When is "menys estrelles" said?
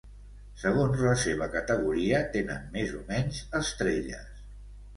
3.13-4.45